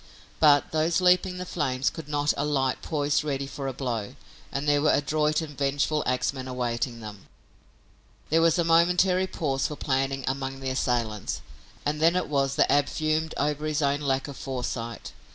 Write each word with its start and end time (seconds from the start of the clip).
But 0.39 0.71
those 0.71 0.99
leaping 0.99 1.37
the 1.37 1.45
flames 1.45 1.91
could 1.91 2.07
not 2.09 2.33
alight 2.35 2.81
poised 2.81 3.23
ready 3.23 3.45
for 3.45 3.67
a 3.67 3.71
blow, 3.71 4.15
and 4.51 4.67
there 4.67 4.81
were 4.81 4.91
adroit 4.91 5.41
and 5.43 5.55
vengeful 5.55 6.01
axmen 6.07 6.47
awaiting 6.47 7.01
them. 7.01 7.27
There 8.31 8.41
was 8.41 8.57
a 8.57 8.63
momentary 8.63 9.27
pause 9.27 9.67
for 9.67 9.75
planning 9.75 10.25
among 10.27 10.59
the 10.59 10.71
assailants, 10.71 11.41
and 11.85 12.01
then 12.01 12.15
it 12.15 12.27
was 12.29 12.55
that 12.55 12.71
Ab 12.71 12.87
fumed 12.89 13.35
over 13.37 13.63
his 13.67 13.83
own 13.83 13.99
lack 14.01 14.27
of 14.27 14.37
foresight. 14.37 15.11